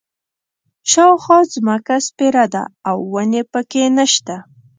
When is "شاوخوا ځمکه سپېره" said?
0.91-2.45